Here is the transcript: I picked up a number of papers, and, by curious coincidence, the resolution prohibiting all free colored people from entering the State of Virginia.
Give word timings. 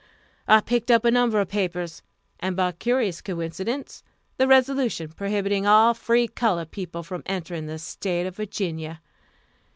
I 0.47 0.61
picked 0.61 0.89
up 0.89 1.05
a 1.05 1.11
number 1.11 1.39
of 1.39 1.49
papers, 1.49 2.01
and, 2.39 2.55
by 2.55 2.71
curious 2.71 3.21
coincidence, 3.21 4.01
the 4.37 4.47
resolution 4.47 5.09
prohibiting 5.11 5.67
all 5.67 5.93
free 5.93 6.27
colored 6.27 6.71
people 6.71 7.03
from 7.03 7.21
entering 7.27 7.67
the 7.67 7.77
State 7.77 8.25
of 8.25 8.35
Virginia. 8.37 8.99